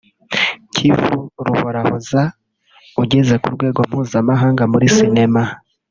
Kivu 0.73 1.15
Ruhorahoza 1.45 2.21
[ugeze 3.01 3.35
ku 3.41 3.47
rwego 3.55 3.79
mpuzamahanga 3.87 4.63
muri 4.71 4.85
sinema] 4.95 5.43